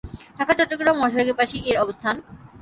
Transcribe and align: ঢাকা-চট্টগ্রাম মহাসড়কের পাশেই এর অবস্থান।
ঢাকা-চট্টগ্রাম 0.37 0.95
মহাসড়কের 0.97 1.37
পাশেই 1.39 1.63
এর 1.69 1.77
অবস্থান। 1.79 2.15